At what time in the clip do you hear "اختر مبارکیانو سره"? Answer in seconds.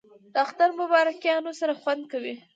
0.45-1.73